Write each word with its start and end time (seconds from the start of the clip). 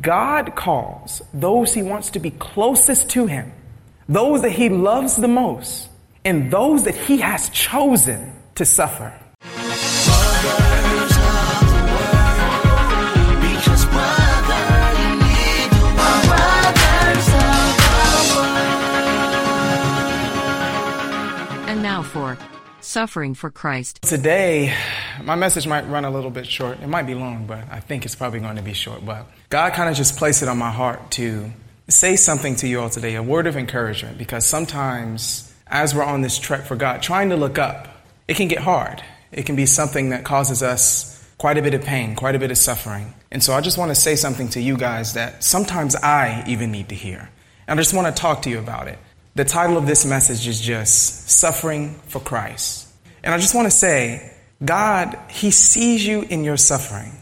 God 0.00 0.54
calls 0.54 1.20
those 1.34 1.74
he 1.74 1.82
wants 1.82 2.10
to 2.10 2.20
be 2.20 2.30
closest 2.30 3.10
to 3.10 3.26
him, 3.26 3.52
those 4.08 4.42
that 4.42 4.52
he 4.52 4.68
loves 4.68 5.16
the 5.16 5.28
most, 5.28 5.88
and 6.24 6.50
those 6.50 6.84
that 6.84 6.94
he 6.94 7.18
has 7.18 7.50
chosen 7.50 8.32
to 8.54 8.64
suffer. 8.64 9.12
And 21.66 21.82
now 21.82 22.02
for 22.02 22.38
Suffering 22.82 23.34
for 23.34 23.48
Christ. 23.48 24.02
Today, 24.02 24.74
my 25.22 25.36
message 25.36 25.68
might 25.68 25.88
run 25.88 26.04
a 26.04 26.10
little 26.10 26.32
bit 26.32 26.48
short. 26.48 26.80
It 26.80 26.88
might 26.88 27.04
be 27.04 27.14
long, 27.14 27.46
but 27.46 27.62
I 27.70 27.78
think 27.78 28.04
it's 28.04 28.16
probably 28.16 28.40
going 28.40 28.56
to 28.56 28.62
be 28.62 28.72
short. 28.72 29.06
But 29.06 29.28
God 29.52 29.74
kind 29.74 29.90
of 29.90 29.94
just 29.94 30.16
placed 30.16 30.40
it 30.40 30.48
on 30.48 30.56
my 30.56 30.70
heart 30.70 31.10
to 31.10 31.52
say 31.86 32.16
something 32.16 32.56
to 32.56 32.66
you 32.66 32.80
all 32.80 32.88
today, 32.88 33.16
a 33.16 33.22
word 33.22 33.46
of 33.46 33.54
encouragement, 33.54 34.16
because 34.16 34.46
sometimes 34.46 35.52
as 35.66 35.94
we're 35.94 36.02
on 36.02 36.22
this 36.22 36.38
trek 36.38 36.62
for 36.62 36.74
God, 36.74 37.02
trying 37.02 37.28
to 37.28 37.36
look 37.36 37.58
up, 37.58 37.86
it 38.26 38.38
can 38.38 38.48
get 38.48 38.60
hard. 38.60 39.02
It 39.30 39.44
can 39.44 39.54
be 39.54 39.66
something 39.66 40.08
that 40.08 40.24
causes 40.24 40.62
us 40.62 41.22
quite 41.36 41.58
a 41.58 41.62
bit 41.62 41.74
of 41.74 41.82
pain, 41.82 42.14
quite 42.14 42.34
a 42.34 42.38
bit 42.38 42.50
of 42.50 42.56
suffering. 42.56 43.12
And 43.30 43.42
so 43.42 43.52
I 43.52 43.60
just 43.60 43.76
want 43.76 43.90
to 43.90 43.94
say 43.94 44.16
something 44.16 44.48
to 44.48 44.60
you 44.62 44.78
guys 44.78 45.12
that 45.12 45.44
sometimes 45.44 45.96
I 45.96 46.44
even 46.46 46.72
need 46.72 46.88
to 46.88 46.94
hear. 46.94 47.28
And 47.66 47.78
I 47.78 47.82
just 47.82 47.92
want 47.92 48.06
to 48.06 48.18
talk 48.18 48.40
to 48.42 48.48
you 48.48 48.58
about 48.58 48.88
it. 48.88 48.98
The 49.34 49.44
title 49.44 49.76
of 49.76 49.86
this 49.86 50.06
message 50.06 50.48
is 50.48 50.62
just 50.62 51.28
Suffering 51.28 52.00
for 52.06 52.20
Christ. 52.20 52.88
And 53.22 53.34
I 53.34 53.36
just 53.36 53.54
want 53.54 53.66
to 53.66 53.70
say, 53.70 54.32
God, 54.64 55.18
He 55.28 55.50
sees 55.50 56.06
you 56.06 56.22
in 56.22 56.42
your 56.42 56.56
suffering. 56.56 57.21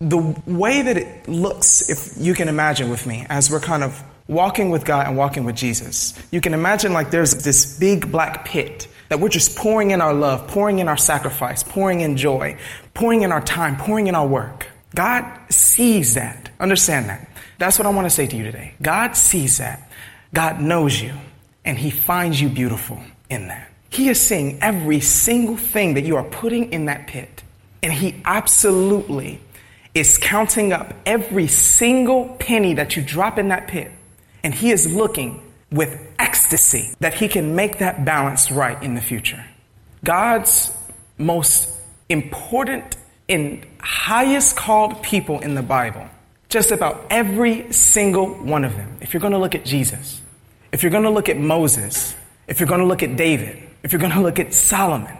The 0.00 0.18
way 0.46 0.82
that 0.82 0.96
it 0.96 1.28
looks, 1.28 1.88
if 1.90 2.14
you 2.16 2.34
can 2.34 2.48
imagine 2.48 2.88
with 2.88 3.06
me, 3.06 3.26
as 3.28 3.50
we're 3.50 3.60
kind 3.60 3.82
of 3.82 4.02
walking 4.28 4.70
with 4.70 4.84
God 4.84 5.06
and 5.06 5.16
walking 5.16 5.44
with 5.44 5.56
Jesus, 5.56 6.14
you 6.30 6.40
can 6.40 6.54
imagine 6.54 6.92
like 6.92 7.10
there's 7.10 7.44
this 7.44 7.78
big 7.78 8.10
black 8.10 8.44
pit 8.44 8.88
that 9.10 9.20
we're 9.20 9.28
just 9.28 9.56
pouring 9.56 9.90
in 9.90 10.00
our 10.00 10.14
love, 10.14 10.48
pouring 10.48 10.78
in 10.78 10.88
our 10.88 10.96
sacrifice, 10.96 11.62
pouring 11.62 12.00
in 12.00 12.16
joy, 12.16 12.56
pouring 12.94 13.22
in 13.22 13.32
our 13.32 13.42
time, 13.42 13.76
pouring 13.76 14.06
in 14.06 14.14
our 14.14 14.26
work. 14.26 14.68
God 14.94 15.24
sees 15.50 16.14
that. 16.14 16.50
Understand 16.58 17.08
that. 17.08 17.28
That's 17.58 17.78
what 17.78 17.86
I 17.86 17.90
want 17.90 18.06
to 18.06 18.10
say 18.10 18.26
to 18.26 18.36
you 18.36 18.44
today. 18.44 18.74
God 18.80 19.16
sees 19.16 19.58
that. 19.58 19.90
God 20.32 20.60
knows 20.60 21.00
you 21.00 21.12
and 21.64 21.76
he 21.76 21.90
finds 21.90 22.40
you 22.40 22.48
beautiful 22.48 23.00
in 23.28 23.48
that. 23.48 23.70
He 23.90 24.08
is 24.08 24.20
seeing 24.20 24.62
every 24.62 25.00
single 25.00 25.56
thing 25.56 25.94
that 25.94 26.04
you 26.04 26.16
are 26.16 26.24
putting 26.24 26.72
in 26.72 26.86
that 26.86 27.06
pit. 27.08 27.42
And 27.82 27.92
he 27.92 28.22
absolutely 28.24 29.40
is 29.94 30.18
counting 30.18 30.72
up 30.72 30.94
every 31.04 31.46
single 31.46 32.28
penny 32.38 32.74
that 32.74 32.96
you 32.96 33.02
drop 33.02 33.38
in 33.38 33.48
that 33.48 33.68
pit. 33.68 33.90
And 34.42 34.54
he 34.54 34.70
is 34.70 34.92
looking 34.92 35.42
with 35.70 36.00
ecstasy 36.18 36.94
that 37.00 37.14
he 37.14 37.28
can 37.28 37.54
make 37.54 37.78
that 37.78 38.04
balance 38.04 38.50
right 38.50 38.80
in 38.82 38.94
the 38.94 39.00
future. 39.00 39.44
God's 40.04 40.72
most 41.18 41.68
important 42.08 42.96
and 43.28 43.64
highest 43.80 44.56
called 44.56 45.02
people 45.02 45.38
in 45.40 45.54
the 45.54 45.62
Bible, 45.62 46.06
just 46.48 46.72
about 46.72 47.06
every 47.10 47.72
single 47.72 48.28
one 48.28 48.64
of 48.64 48.74
them. 48.76 48.98
If 49.00 49.12
you're 49.12 49.20
going 49.20 49.32
to 49.32 49.38
look 49.38 49.54
at 49.54 49.64
Jesus, 49.64 50.20
if 50.72 50.82
you're 50.82 50.90
going 50.90 51.04
to 51.04 51.10
look 51.10 51.28
at 51.28 51.38
Moses, 51.38 52.16
if 52.48 52.58
you're 52.58 52.68
going 52.68 52.80
to 52.80 52.86
look 52.86 53.02
at 53.02 53.16
David, 53.16 53.62
if 53.82 53.92
you're 53.92 54.00
going 54.00 54.12
to 54.12 54.20
look 54.20 54.38
at 54.38 54.52
Solomon, 54.52 55.16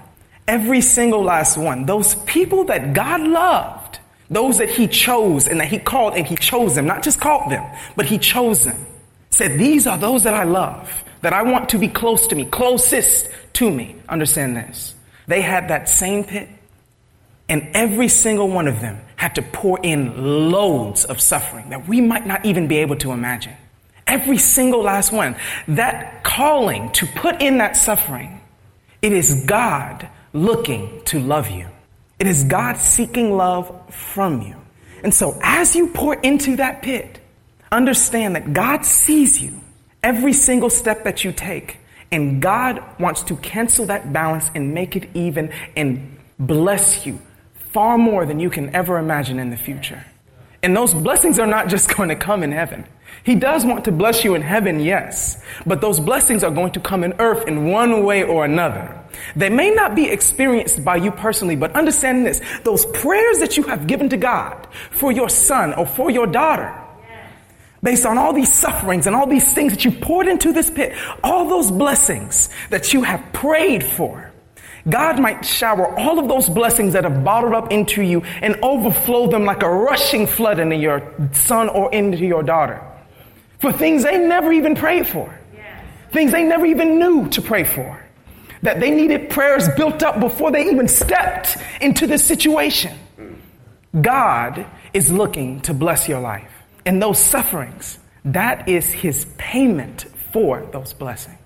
every 0.48 0.80
single 0.80 1.22
last 1.22 1.56
one, 1.56 1.86
those 1.86 2.16
people 2.16 2.64
that 2.64 2.92
God 2.92 3.20
loved, 3.20 3.79
those 4.30 4.58
that 4.58 4.70
he 4.70 4.86
chose 4.86 5.48
and 5.48 5.60
that 5.60 5.68
he 5.68 5.78
called 5.78 6.14
and 6.14 6.26
he 6.26 6.36
chose 6.36 6.74
them, 6.74 6.86
not 6.86 7.02
just 7.02 7.20
called 7.20 7.50
them, 7.50 7.64
but 7.96 8.06
he 8.06 8.16
chose 8.18 8.64
them, 8.64 8.86
said, 9.30 9.58
these 9.58 9.86
are 9.86 9.98
those 9.98 10.22
that 10.22 10.34
I 10.34 10.44
love, 10.44 11.04
that 11.22 11.32
I 11.32 11.42
want 11.42 11.68
to 11.70 11.78
be 11.78 11.88
close 11.88 12.28
to 12.28 12.36
me, 12.36 12.44
closest 12.44 13.28
to 13.54 13.70
me. 13.70 13.96
Understand 14.08 14.56
this. 14.56 14.94
They 15.26 15.42
had 15.42 15.68
that 15.68 15.88
same 15.88 16.24
pit 16.24 16.48
and 17.50 17.68
every 17.74 18.06
single 18.06 18.48
one 18.48 18.68
of 18.68 18.80
them 18.80 19.00
had 19.16 19.34
to 19.34 19.42
pour 19.42 19.80
in 19.82 20.50
loads 20.52 21.04
of 21.04 21.20
suffering 21.20 21.70
that 21.70 21.88
we 21.88 22.00
might 22.00 22.24
not 22.24 22.46
even 22.46 22.68
be 22.68 22.78
able 22.78 22.94
to 22.96 23.10
imagine. 23.10 23.54
Every 24.06 24.38
single 24.38 24.82
last 24.82 25.12
one. 25.12 25.34
That 25.66 26.22
calling 26.22 26.92
to 26.92 27.06
put 27.06 27.42
in 27.42 27.58
that 27.58 27.76
suffering, 27.76 28.40
it 29.02 29.12
is 29.12 29.44
God 29.46 30.08
looking 30.32 31.02
to 31.06 31.18
love 31.18 31.50
you. 31.50 31.66
It 32.20 32.26
is 32.26 32.44
God 32.44 32.76
seeking 32.76 33.36
love 33.36 33.92
from 33.92 34.42
you. 34.42 34.56
And 35.02 35.12
so 35.12 35.38
as 35.42 35.74
you 35.74 35.88
pour 35.88 36.14
into 36.14 36.56
that 36.56 36.82
pit, 36.82 37.18
understand 37.72 38.36
that 38.36 38.52
God 38.52 38.84
sees 38.84 39.40
you 39.40 39.58
every 40.02 40.34
single 40.34 40.68
step 40.68 41.04
that 41.04 41.24
you 41.24 41.32
take. 41.32 41.78
And 42.12 42.42
God 42.42 42.82
wants 43.00 43.22
to 43.24 43.36
cancel 43.36 43.86
that 43.86 44.12
balance 44.12 44.50
and 44.54 44.74
make 44.74 44.96
it 44.96 45.08
even 45.14 45.50
and 45.74 46.18
bless 46.38 47.06
you 47.06 47.18
far 47.54 47.96
more 47.96 48.26
than 48.26 48.38
you 48.38 48.50
can 48.50 48.74
ever 48.74 48.98
imagine 48.98 49.38
in 49.38 49.48
the 49.48 49.56
future. 49.56 50.04
And 50.62 50.76
those 50.76 50.92
blessings 50.92 51.38
are 51.38 51.46
not 51.46 51.68
just 51.68 51.88
going 51.96 52.10
to 52.10 52.16
come 52.16 52.42
in 52.42 52.52
heaven. 52.52 52.86
He 53.24 53.34
does 53.34 53.64
want 53.64 53.84
to 53.86 53.92
bless 53.92 54.24
you 54.24 54.34
in 54.34 54.42
heaven, 54.42 54.80
yes, 54.80 55.42
but 55.66 55.80
those 55.80 56.00
blessings 56.00 56.44
are 56.44 56.50
going 56.50 56.72
to 56.72 56.80
come 56.80 57.02
in 57.02 57.14
earth 57.14 57.46
in 57.46 57.70
one 57.70 58.04
way 58.04 58.22
or 58.22 58.44
another. 58.44 58.99
They 59.36 59.48
may 59.48 59.70
not 59.70 59.94
be 59.94 60.08
experienced 60.08 60.84
by 60.84 60.96
you 60.96 61.10
personally, 61.10 61.56
but 61.56 61.74
understand 61.74 62.26
this. 62.26 62.40
Those 62.64 62.86
prayers 62.86 63.38
that 63.38 63.56
you 63.56 63.64
have 63.64 63.86
given 63.86 64.08
to 64.10 64.16
God 64.16 64.68
for 64.90 65.12
your 65.12 65.28
son 65.28 65.74
or 65.74 65.86
for 65.86 66.10
your 66.10 66.26
daughter, 66.26 66.74
based 67.82 68.06
on 68.06 68.18
all 68.18 68.32
these 68.32 68.52
sufferings 68.52 69.06
and 69.06 69.16
all 69.16 69.26
these 69.26 69.52
things 69.52 69.72
that 69.72 69.84
you 69.84 69.92
poured 69.92 70.26
into 70.26 70.52
this 70.52 70.70
pit, 70.70 70.96
all 71.22 71.48
those 71.48 71.70
blessings 71.70 72.48
that 72.70 72.92
you 72.92 73.02
have 73.02 73.32
prayed 73.32 73.84
for, 73.84 74.30
God 74.88 75.20
might 75.20 75.44
shower 75.44 75.98
all 75.98 76.18
of 76.18 76.28
those 76.28 76.48
blessings 76.48 76.94
that 76.94 77.04
have 77.04 77.22
bottled 77.22 77.52
up 77.52 77.70
into 77.70 78.02
you 78.02 78.22
and 78.40 78.56
overflow 78.62 79.28
them 79.28 79.44
like 79.44 79.62
a 79.62 79.68
rushing 79.68 80.26
flood 80.26 80.58
into 80.58 80.76
your 80.76 81.12
son 81.32 81.68
or 81.68 81.92
into 81.92 82.18
your 82.18 82.42
daughter 82.42 82.82
for 83.60 83.72
things 83.72 84.02
they 84.02 84.18
never 84.18 84.52
even 84.52 84.74
prayed 84.74 85.06
for, 85.06 85.38
things 86.12 86.32
they 86.32 86.42
never 86.42 86.64
even 86.64 86.98
knew 86.98 87.28
to 87.28 87.42
pray 87.42 87.62
for, 87.62 88.02
that 88.62 88.80
they 88.80 88.90
needed 88.90 89.30
prayers 89.30 89.68
built 89.76 90.02
up 90.02 90.20
before 90.20 90.50
they 90.50 90.66
even 90.66 90.88
stepped 90.88 91.56
into 91.80 92.06
this 92.06 92.24
situation. 92.24 92.96
God 94.00 94.66
is 94.92 95.10
looking 95.10 95.60
to 95.62 95.74
bless 95.74 96.08
your 96.08 96.20
life. 96.20 96.50
And 96.84 97.02
those 97.02 97.18
sufferings, 97.18 97.98
that 98.24 98.68
is 98.68 98.90
his 98.90 99.26
payment 99.38 100.06
for 100.32 100.66
those 100.72 100.92
blessings. 100.92 101.36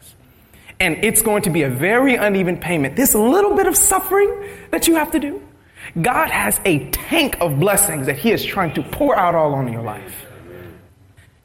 And 0.81 1.05
it's 1.05 1.23
going 1.23 1.43
to 1.43 1.51
be 1.51 1.63
a 1.63 1.71
very 1.71 2.17
uneven 2.17 2.59
payment. 2.59 2.97
This 2.97 3.15
little 3.15 3.57
bit 3.57 3.67
of 3.67 3.77
suffering 3.77 4.49
that 4.71 4.89
you 4.89 4.97
have 4.97 5.13
to 5.13 5.21
do, 5.21 5.43
God 6.01 6.31
has 6.31 6.61
a 6.65 6.91
tank 6.91 7.37
of 7.41 7.61
blessings 7.61 8.07
that 8.07 8.19
he 8.19 8.33
is 8.33 8.45
trying 8.45 8.75
to 8.75 8.83
pour 8.83 9.17
out 9.17 9.35
all 9.35 9.55
on 9.55 9.73
your 9.73 9.83
life. 9.83 10.27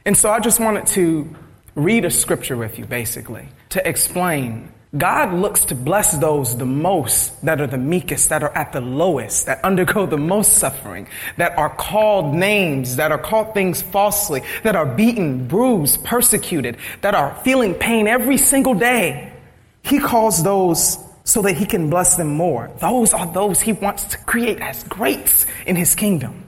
And 0.05 0.17
so 0.17 0.31
I 0.31 0.39
just 0.39 0.59
wanted 0.59 0.87
to 0.87 1.35
read 1.75 2.05
a 2.05 2.09
scripture 2.09 2.57
with 2.57 2.79
you, 2.79 2.85
basically, 2.85 3.47
to 3.69 3.87
explain. 3.87 4.71
God 4.97 5.35
looks 5.35 5.65
to 5.65 5.75
bless 5.75 6.17
those 6.17 6.57
the 6.57 6.65
most 6.65 7.45
that 7.45 7.61
are 7.61 7.67
the 7.67 7.77
meekest, 7.77 8.29
that 8.29 8.41
are 8.41 8.55
at 8.57 8.73
the 8.73 8.81
lowest, 8.81 9.45
that 9.45 9.63
undergo 9.63 10.07
the 10.07 10.17
most 10.17 10.53
suffering, 10.57 11.07
that 11.37 11.55
are 11.59 11.69
called 11.69 12.33
names, 12.33 12.95
that 12.95 13.11
are 13.11 13.19
called 13.19 13.53
things 13.53 13.83
falsely, 13.83 14.41
that 14.63 14.75
are 14.75 14.87
beaten, 14.87 15.47
bruised, 15.47 16.03
persecuted, 16.03 16.77
that 17.01 17.13
are 17.13 17.35
feeling 17.43 17.75
pain 17.75 18.07
every 18.07 18.37
single 18.37 18.73
day. 18.73 19.31
He 19.83 19.99
calls 19.99 20.43
those 20.43 20.97
so 21.23 21.43
that 21.43 21.53
he 21.53 21.67
can 21.67 21.91
bless 21.91 22.15
them 22.15 22.29
more. 22.29 22.71
Those 22.79 23.13
are 23.13 23.31
those 23.31 23.61
he 23.61 23.73
wants 23.73 24.05
to 24.05 24.17
create 24.17 24.59
as 24.59 24.83
greats 24.85 25.45
in 25.67 25.75
his 25.75 25.93
kingdom. 25.93 26.47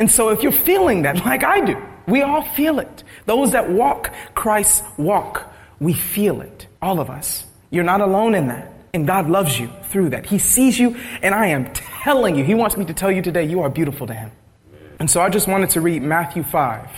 And 0.00 0.10
so 0.10 0.30
if 0.30 0.42
you're 0.42 0.50
feeling 0.50 1.02
that, 1.02 1.24
like 1.24 1.44
I 1.44 1.64
do, 1.64 1.80
we 2.08 2.22
all 2.22 2.42
feel 2.42 2.80
it. 2.80 3.04
Those 3.26 3.52
that 3.52 3.70
walk 3.70 4.12
Christ's 4.34 4.82
walk, 4.96 5.52
we 5.78 5.92
feel 5.92 6.40
it. 6.40 6.66
All 6.82 6.98
of 6.98 7.08
us. 7.08 7.44
You're 7.70 7.84
not 7.84 8.00
alone 8.00 8.34
in 8.34 8.48
that. 8.48 8.72
And 8.94 9.06
God 9.06 9.28
loves 9.28 9.58
you 9.58 9.70
through 9.84 10.10
that. 10.10 10.26
He 10.26 10.38
sees 10.38 10.78
you, 10.78 10.96
and 11.22 11.34
I 11.34 11.48
am 11.48 11.72
telling 11.74 12.36
you, 12.36 12.44
He 12.44 12.54
wants 12.54 12.76
me 12.76 12.84
to 12.86 12.94
tell 12.94 13.12
you 13.12 13.22
today, 13.22 13.44
you 13.44 13.60
are 13.60 13.68
beautiful 13.68 14.06
to 14.06 14.14
Him. 14.14 14.30
And 14.98 15.10
so 15.10 15.20
I 15.20 15.28
just 15.28 15.46
wanted 15.46 15.70
to 15.70 15.80
read 15.80 16.02
Matthew 16.02 16.42
5. 16.42 16.88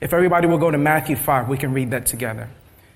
If 0.00 0.12
everybody 0.12 0.46
will 0.46 0.58
go 0.58 0.70
to 0.70 0.78
Matthew 0.78 1.16
5, 1.16 1.48
we 1.48 1.58
can 1.58 1.72
read 1.72 1.90
that 1.90 2.06
together. 2.06 2.48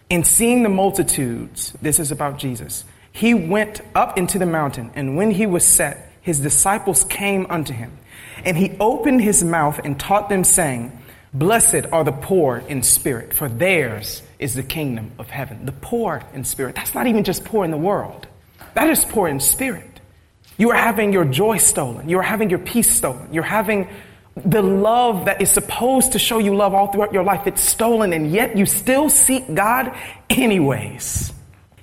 In 0.08 0.24
seeing 0.24 0.62
the 0.62 0.68
multitudes, 0.68 1.74
this 1.82 1.98
is 1.98 2.12
about 2.12 2.38
Jesus, 2.38 2.84
he 3.12 3.34
went 3.34 3.80
up 3.94 4.16
into 4.16 4.38
the 4.38 4.46
mountain, 4.46 4.90
and 4.94 5.16
when 5.16 5.30
he 5.30 5.46
was 5.46 5.64
set, 5.64 6.12
his 6.20 6.40
disciples 6.40 7.04
came 7.04 7.46
unto 7.50 7.72
him. 7.72 7.96
And 8.44 8.56
he 8.56 8.76
opened 8.80 9.22
his 9.22 9.44
mouth 9.44 9.80
and 9.84 9.98
taught 9.98 10.28
them, 10.28 10.44
saying, 10.44 10.98
Blessed 11.34 11.86
are 11.90 12.04
the 12.04 12.12
poor 12.12 12.58
in 12.68 12.82
spirit, 12.82 13.34
for 13.34 13.48
theirs 13.48 14.22
is 14.38 14.54
the 14.54 14.62
kingdom 14.62 15.12
of 15.18 15.30
heaven. 15.30 15.66
The 15.66 15.72
poor 15.72 16.22
in 16.32 16.44
spirit. 16.44 16.76
That's 16.76 16.94
not 16.94 17.08
even 17.08 17.24
just 17.24 17.44
poor 17.44 17.64
in 17.64 17.72
the 17.72 17.76
world. 17.76 18.28
That 18.74 18.88
is 18.88 19.04
poor 19.04 19.28
in 19.28 19.40
spirit. 19.40 20.00
You 20.56 20.70
are 20.70 20.76
having 20.76 21.12
your 21.12 21.24
joy 21.24 21.58
stolen. 21.58 22.08
You 22.08 22.20
are 22.20 22.22
having 22.22 22.50
your 22.50 22.60
peace 22.60 22.88
stolen. 22.88 23.34
You're 23.34 23.42
having 23.42 23.88
the 24.36 24.62
love 24.62 25.26
that 25.26 25.40
is 25.40 25.50
supposed 25.50 26.12
to 26.12 26.18
show 26.18 26.38
you 26.38 26.54
love 26.54 26.74
all 26.74 26.88
throughout 26.88 27.12
your 27.12 27.22
life, 27.22 27.46
it's 27.46 27.60
stolen, 27.60 28.12
and 28.12 28.30
yet 28.30 28.56
you 28.56 28.66
still 28.66 29.08
seek 29.08 29.52
God 29.54 29.96
anyways. 30.28 31.32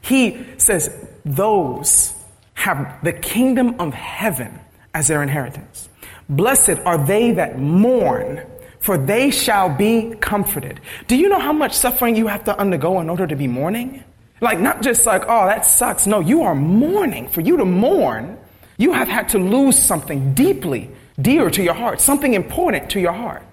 He 0.01 0.45
says, 0.57 1.07
Those 1.23 2.13
have 2.53 3.03
the 3.03 3.13
kingdom 3.13 3.79
of 3.79 3.93
heaven 3.93 4.59
as 4.93 5.07
their 5.07 5.23
inheritance. 5.23 5.87
Blessed 6.27 6.79
are 6.85 6.97
they 6.97 7.31
that 7.31 7.59
mourn, 7.59 8.45
for 8.81 8.97
they 8.97 9.31
shall 9.31 9.69
be 9.69 10.15
comforted. 10.19 10.81
Do 11.07 11.15
you 11.15 11.29
know 11.29 11.39
how 11.39 11.53
much 11.53 11.73
suffering 11.73 12.15
you 12.15 12.27
have 12.27 12.43
to 12.45 12.59
undergo 12.59 12.99
in 12.99 13.09
order 13.09 13.27
to 13.27 13.35
be 13.35 13.47
mourning? 13.47 14.03
Like, 14.41 14.59
not 14.59 14.81
just 14.81 15.05
like, 15.05 15.23
oh, 15.27 15.45
that 15.45 15.65
sucks. 15.65 16.07
No, 16.07 16.19
you 16.19 16.41
are 16.41 16.55
mourning. 16.55 17.29
For 17.29 17.41
you 17.41 17.57
to 17.57 17.65
mourn, 17.65 18.39
you 18.77 18.91
have 18.93 19.07
had 19.07 19.29
to 19.29 19.39
lose 19.39 19.77
something 19.77 20.33
deeply 20.33 20.89
dear 21.21 21.51
to 21.51 21.61
your 21.61 21.75
heart, 21.75 22.01
something 22.01 22.33
important 22.33 22.89
to 22.89 22.99
your 22.99 23.13
heart. 23.13 23.43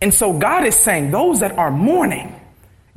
And 0.00 0.12
so 0.12 0.36
God 0.36 0.64
is 0.64 0.74
saying, 0.74 1.12
those 1.12 1.38
that 1.40 1.52
are 1.52 1.70
mourning, 1.70 2.34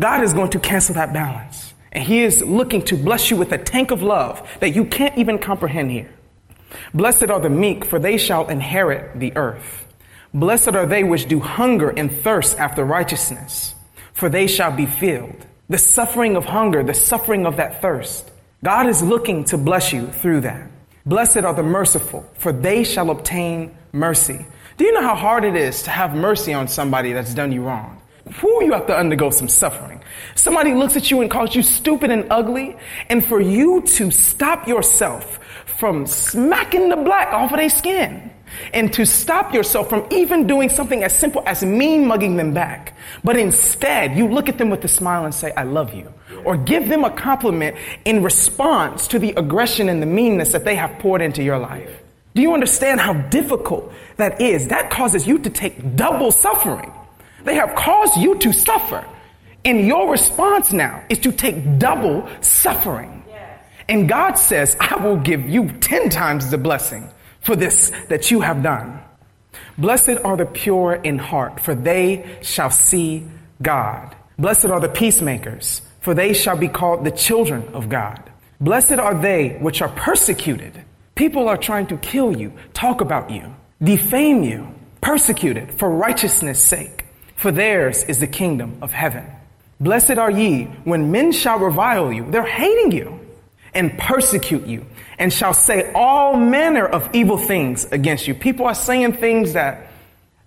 God 0.01 0.23
is 0.23 0.33
going 0.33 0.49
to 0.51 0.59
cancel 0.59 0.95
that 0.95 1.13
balance. 1.13 1.75
And 1.91 2.03
He 2.03 2.23
is 2.23 2.41
looking 2.41 2.81
to 2.85 2.97
bless 2.97 3.29
you 3.29 3.37
with 3.37 3.51
a 3.51 3.59
tank 3.59 3.91
of 3.91 4.01
love 4.01 4.41
that 4.59 4.71
you 4.71 4.85
can't 4.85 5.15
even 5.19 5.37
comprehend 5.37 5.91
here. 5.91 6.11
Blessed 6.95 7.29
are 7.29 7.39
the 7.39 7.49
meek, 7.49 7.85
for 7.85 7.99
they 7.99 8.17
shall 8.17 8.49
inherit 8.49 9.19
the 9.19 9.37
earth. 9.37 9.84
Blessed 10.35 10.75
are 10.75 10.85
they 10.85 11.05
which 11.05 11.29
do 11.29 11.39
hunger 11.39 11.91
and 11.91 12.11
thirst 12.11 12.59
after 12.59 12.83
righteousness, 12.83 13.73
for 14.11 14.27
they 14.27 14.47
shall 14.47 14.69
be 14.69 14.85
filled. 14.85 15.45
The 15.69 15.77
suffering 15.77 16.35
of 16.35 16.43
hunger, 16.43 16.83
the 16.83 16.93
suffering 16.93 17.45
of 17.45 17.55
that 17.55 17.81
thirst. 17.81 18.29
God 18.61 18.87
is 18.87 19.01
looking 19.01 19.45
to 19.45 19.57
bless 19.57 19.93
you 19.93 20.07
through 20.07 20.41
that. 20.41 20.69
Blessed 21.05 21.45
are 21.47 21.53
the 21.53 21.63
merciful, 21.63 22.29
for 22.33 22.51
they 22.51 22.83
shall 22.83 23.11
obtain 23.11 23.77
mercy. 23.93 24.45
Do 24.75 24.83
you 24.83 24.91
know 24.91 25.03
how 25.03 25.15
hard 25.15 25.45
it 25.45 25.55
is 25.55 25.83
to 25.83 25.89
have 25.89 26.13
mercy 26.13 26.51
on 26.51 26.67
somebody 26.67 27.13
that's 27.13 27.33
done 27.33 27.53
you 27.53 27.63
wrong? 27.63 28.01
Who 28.41 28.61
you 28.65 28.73
have 28.73 28.87
to 28.87 28.97
undergo 28.97 29.29
some 29.29 29.47
suffering. 29.47 30.03
Somebody 30.35 30.73
looks 30.73 30.97
at 30.97 31.09
you 31.11 31.21
and 31.21 31.31
calls 31.31 31.55
you 31.55 31.63
stupid 31.63 32.11
and 32.11 32.27
ugly, 32.29 32.75
and 33.07 33.25
for 33.25 33.39
you 33.39 33.83
to 33.83 34.11
stop 34.11 34.67
yourself 34.67 35.39
from 35.79 36.05
smacking 36.05 36.89
the 36.89 36.97
black 36.97 37.31
off 37.31 37.53
of 37.53 37.57
their 37.57 37.69
skin, 37.69 38.31
and 38.73 38.91
to 38.93 39.05
stop 39.05 39.53
yourself 39.53 39.89
from 39.89 40.07
even 40.11 40.47
doing 40.47 40.69
something 40.69 41.03
as 41.03 41.17
simple 41.17 41.43
as 41.45 41.63
mean 41.63 42.05
mugging 42.05 42.37
them 42.37 42.53
back, 42.53 42.97
but 43.23 43.37
instead 43.37 44.17
you 44.17 44.27
look 44.27 44.49
at 44.49 44.57
them 44.57 44.69
with 44.69 44.83
a 44.83 44.87
smile 44.87 45.25
and 45.25 45.33
say, 45.33 45.51
I 45.55 45.63
love 45.63 45.93
you, 45.93 46.13
or 46.43 46.57
give 46.57 46.87
them 46.87 47.03
a 47.03 47.09
compliment 47.09 47.75
in 48.05 48.23
response 48.23 49.07
to 49.09 49.19
the 49.19 49.33
aggression 49.37 49.89
and 49.89 50.01
the 50.01 50.07
meanness 50.07 50.51
that 50.51 50.65
they 50.65 50.75
have 50.75 50.99
poured 50.99 51.21
into 51.21 51.43
your 51.43 51.59
life. 51.59 52.01
Do 52.33 52.41
you 52.41 52.53
understand 52.53 52.99
how 52.99 53.13
difficult 53.13 53.93
that 54.17 54.41
is? 54.41 54.67
That 54.67 54.89
causes 54.89 55.25
you 55.25 55.39
to 55.39 55.49
take 55.49 55.95
double 55.95 56.31
suffering. 56.31 56.91
They 57.45 57.55
have 57.55 57.75
caused 57.75 58.17
you 58.17 58.37
to 58.39 58.51
suffer. 58.51 59.05
And 59.63 59.87
your 59.87 60.11
response 60.11 60.73
now 60.73 61.03
is 61.09 61.19
to 61.19 61.31
take 61.31 61.79
double 61.79 62.29
suffering. 62.41 63.23
And 63.87 64.09
God 64.09 64.33
says, 64.33 64.75
I 64.79 64.95
will 64.95 65.17
give 65.17 65.47
you 65.47 65.69
10 65.69 66.09
times 66.09 66.49
the 66.49 66.57
blessing 66.57 67.09
for 67.45 67.55
this 67.55 67.93
that 68.09 68.29
you 68.29 68.41
have 68.41 68.61
done. 68.61 68.99
Blessed 69.77 70.19
are 70.25 70.35
the 70.35 70.45
pure 70.45 70.95
in 70.95 71.17
heart, 71.17 71.61
for 71.61 71.73
they 71.73 72.37
shall 72.41 72.69
see 72.69 73.25
God. 73.61 74.13
Blessed 74.37 74.65
are 74.65 74.81
the 74.81 74.89
peacemakers, 74.89 75.81
for 76.01 76.13
they 76.13 76.33
shall 76.33 76.57
be 76.57 76.67
called 76.67 77.05
the 77.05 77.11
children 77.11 77.63
of 77.73 77.87
God. 77.87 78.21
Blessed 78.59 78.99
are 78.99 79.15
they 79.15 79.57
which 79.61 79.81
are 79.81 79.89
persecuted 79.89 80.83
People 81.15 81.47
are 81.47 81.57
trying 81.57 81.87
to 81.87 81.97
kill 81.97 82.35
you, 82.35 82.51
talk 82.73 82.99
about 82.99 83.31
you, 83.31 83.55
defame 83.81 84.43
you, 84.43 84.67
persecuted 84.99 85.73
for 85.73 85.89
righteousness' 85.89 86.61
sake, 86.61 87.05
for 87.37 87.51
theirs 87.51 88.03
is 88.03 88.19
the 88.19 88.27
kingdom 88.27 88.77
of 88.81 88.91
heaven. 88.91 89.25
Blessed 89.79 90.17
are 90.17 90.29
ye 90.29 90.65
when 90.83 91.13
men 91.13 91.31
shall 91.31 91.57
revile 91.57 92.11
you, 92.11 92.29
they're 92.29 92.43
hating 92.43 92.91
you, 92.91 93.24
and 93.75 93.97
persecute 93.97 94.65
you, 94.65 94.85
and 95.19 95.31
shall 95.31 95.53
say 95.53 95.91
all 95.93 96.37
manner 96.37 96.85
of 96.85 97.09
evil 97.13 97.37
things 97.37 97.85
against 97.91 98.27
you. 98.27 98.33
People 98.33 98.65
are 98.65 98.75
saying 98.75 99.13
things 99.13 99.53
that 99.53 99.91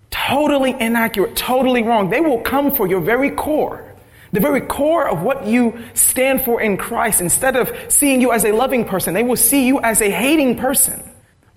totally 0.09 0.75
inaccurate, 0.79 1.35
totally 1.35 1.83
wrong. 1.83 2.09
They 2.09 2.21
will 2.21 2.41
come 2.41 2.75
for 2.75 2.87
your 2.87 2.99
very 2.99 3.31
core 3.31 3.89
the 4.31 4.39
very 4.39 4.61
core 4.61 5.07
of 5.07 5.21
what 5.21 5.45
you 5.45 5.79
stand 5.93 6.43
for 6.43 6.61
in 6.61 6.77
Christ, 6.77 7.21
instead 7.21 7.55
of 7.55 7.73
seeing 7.91 8.21
you 8.21 8.31
as 8.31 8.45
a 8.45 8.51
loving 8.51 8.85
person, 8.85 9.13
they 9.13 9.23
will 9.23 9.35
see 9.35 9.65
you 9.65 9.79
as 9.81 10.01
a 10.01 10.09
hating 10.09 10.57
person 10.57 11.01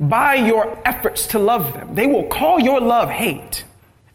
by 0.01 0.35
your 0.35 0.79
efforts 0.85 1.29
to 1.29 1.39
love 1.39 1.75
them. 1.75 1.95
They 1.95 2.07
will 2.07 2.25
call 2.25 2.61
your 2.61 2.81
love 2.81 3.11
hate 3.11 3.65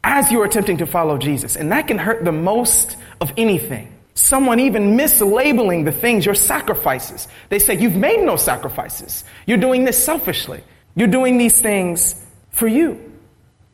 as 0.03 0.31
you're 0.31 0.45
attempting 0.45 0.77
to 0.77 0.85
follow 0.85 1.17
Jesus. 1.17 1.55
And 1.55 1.71
that 1.71 1.87
can 1.87 1.97
hurt 1.97 2.25
the 2.25 2.31
most 2.31 2.97
of 3.21 3.31
anything. 3.37 3.93
Someone 4.17 4.59
even 4.59 4.97
mislabeling 4.97 5.85
the 5.85 5.91
things, 5.91 6.25
your 6.25 6.33
sacrifices. 6.33 7.27
They 7.49 7.59
say, 7.59 7.77
You've 7.77 7.95
made 7.95 8.25
no 8.25 8.35
sacrifices. 8.35 9.23
You're 9.45 9.59
doing 9.59 9.85
this 9.85 10.03
selfishly. 10.03 10.63
You're 10.95 11.07
doing 11.07 11.37
these 11.37 11.61
things 11.61 12.25
for 12.49 12.67
you. 12.67 13.13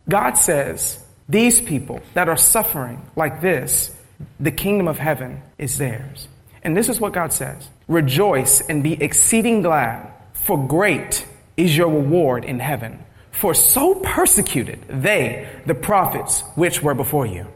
God 0.09 0.33
says, 0.33 1.01
These 1.29 1.61
people 1.61 2.01
that 2.13 2.27
are 2.27 2.35
suffering 2.35 3.09
like 3.15 3.39
this, 3.39 3.95
the 4.37 4.51
kingdom 4.51 4.89
of 4.89 4.99
heaven 4.99 5.41
is 5.57 5.77
theirs. 5.77 6.27
And 6.61 6.75
this 6.75 6.89
is 6.89 6.99
what 6.99 7.13
God 7.13 7.31
says 7.31 7.69
Rejoice 7.87 8.59
and 8.59 8.83
be 8.83 9.01
exceeding 9.01 9.61
glad, 9.61 10.11
for 10.33 10.67
great 10.67 11.25
is 11.55 11.77
your 11.77 11.87
reward 11.87 12.43
in 12.43 12.59
heaven. 12.59 13.01
For 13.31 13.53
so 13.53 13.95
persecuted 13.95 14.83
they, 14.89 15.47
the 15.65 15.73
prophets, 15.73 16.41
which 16.55 16.83
were 16.83 16.95
before 16.95 17.25
you. 17.25 17.47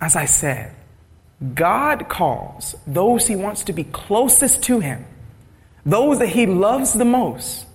As 0.00 0.16
I 0.16 0.24
said, 0.24 0.74
God 1.54 2.08
calls 2.08 2.74
those 2.86 3.26
he 3.26 3.36
wants 3.36 3.64
to 3.64 3.72
be 3.72 3.84
closest 3.84 4.62
to 4.64 4.80
him, 4.80 5.04
those 5.84 6.20
that 6.20 6.28
he 6.28 6.46
loves 6.46 6.92
the 6.92 7.04
most, 7.04 7.66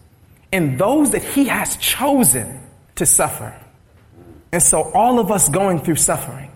and 0.52 0.80
those 0.80 1.12
that 1.12 1.24
he 1.24 1.46
has 1.46 1.76
chosen 1.78 2.62
to 2.96 3.06
suffer. 3.06 3.54
And 4.52 4.64
so 4.64 4.84
all 4.94 5.20
of 5.20 5.32
us 5.32 5.50
going 5.50 5.80
through 5.80 5.98
suffering, 5.98 6.52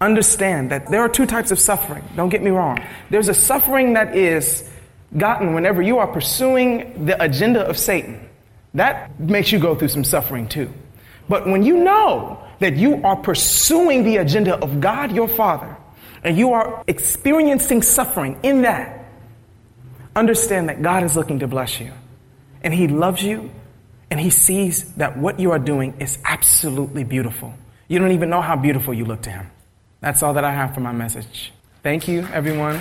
understand 0.00 0.70
that 0.70 0.90
there 0.90 1.00
are 1.00 1.08
two 1.08 1.26
types 1.26 1.50
of 1.50 1.58
suffering. 1.58 2.04
Don't 2.14 2.28
get 2.28 2.42
me 2.42 2.50
wrong. 2.50 2.78
There's 3.10 3.28
a 3.28 3.34
suffering 3.34 3.94
that 3.94 4.16
is 4.16 4.68
gotten 5.16 5.54
whenever 5.54 5.80
you 5.80 5.98
are 5.98 6.06
pursuing 6.06 7.06
the 7.06 7.20
agenda 7.22 7.66
of 7.66 7.78
Satan. 7.78 8.28
That 8.74 9.18
makes 9.18 9.50
you 9.50 9.58
go 9.58 9.74
through 9.74 9.88
some 9.88 10.04
suffering 10.04 10.48
too. 10.48 10.72
But 11.28 11.46
when 11.46 11.62
you 11.62 11.78
know 11.78 12.42
that 12.58 12.76
you 12.76 13.02
are 13.04 13.16
pursuing 13.16 14.04
the 14.04 14.18
agenda 14.18 14.56
of 14.56 14.80
God 14.80 15.12
your 15.12 15.28
Father, 15.28 15.76
and 16.22 16.36
you 16.36 16.52
are 16.52 16.82
experiencing 16.86 17.82
suffering 17.82 18.38
in 18.42 18.62
that, 18.62 19.06
understand 20.16 20.68
that 20.68 20.82
God 20.82 21.02
is 21.04 21.16
looking 21.16 21.38
to 21.40 21.46
bless 21.46 21.80
you. 21.80 21.92
And 22.62 22.74
He 22.74 22.88
loves 22.88 23.22
you, 23.22 23.50
and 24.10 24.18
He 24.18 24.30
sees 24.30 24.92
that 24.94 25.16
what 25.16 25.38
you 25.38 25.52
are 25.52 25.58
doing 25.58 25.94
is 26.00 26.18
absolutely 26.24 27.04
beautiful. 27.04 27.54
You 27.86 27.98
don't 27.98 28.12
even 28.12 28.30
know 28.30 28.40
how 28.40 28.56
beautiful 28.56 28.92
you 28.92 29.04
look 29.04 29.22
to 29.22 29.30
Him. 29.30 29.50
That's 30.00 30.22
all 30.22 30.34
that 30.34 30.44
I 30.44 30.52
have 30.52 30.74
for 30.74 30.80
my 30.80 30.92
message. 30.92 31.52
Thank 31.82 32.08
you, 32.08 32.26
everyone. 32.32 32.80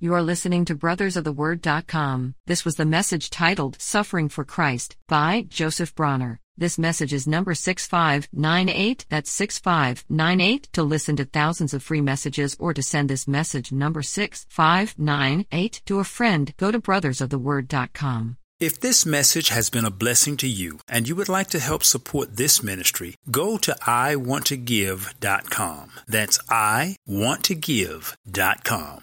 You 0.00 0.12
are 0.14 0.22
listening 0.22 0.66
to 0.66 0.76
brothersoftheword.com. 0.76 2.34
This 2.46 2.64
was 2.64 2.76
the 2.76 2.84
message 2.84 3.30
titled 3.30 3.80
Suffering 3.80 4.28
for 4.28 4.44
Christ 4.44 4.96
by 5.08 5.46
Joseph 5.48 5.94
Bronner. 5.94 6.38
This 6.58 6.78
message 6.78 7.12
is 7.12 7.26
number 7.26 7.54
6598. 7.54 9.04
That's 9.10 9.30
6598. 9.30 10.68
To 10.72 10.82
listen 10.82 11.16
to 11.16 11.26
thousands 11.26 11.74
of 11.74 11.82
free 11.82 12.00
messages 12.00 12.56
or 12.58 12.72
to 12.72 12.82
send 12.82 13.10
this 13.10 13.28
message 13.28 13.72
number 13.72 14.00
6598 14.00 15.82
to 15.84 15.98
a 15.98 16.04
friend, 16.04 16.54
go 16.56 16.70
to 16.70 16.80
brothersoftheword.com. 16.80 18.38
If 18.58 18.80
this 18.80 19.04
message 19.04 19.50
has 19.50 19.68
been 19.68 19.84
a 19.84 19.90
blessing 19.90 20.38
to 20.38 20.48
you 20.48 20.78
and 20.88 21.06
you 21.06 21.14
would 21.16 21.28
like 21.28 21.48
to 21.48 21.58
help 21.58 21.84
support 21.84 22.36
this 22.36 22.62
ministry, 22.62 23.16
go 23.30 23.58
to 23.58 23.76
iwanttogive.com. 23.82 25.90
That's 26.08 26.38
iwanttogive.com. 26.38 29.02